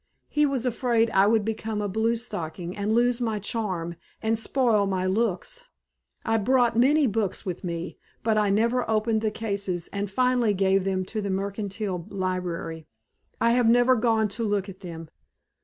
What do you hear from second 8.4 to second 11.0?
never opened the cases and finally gave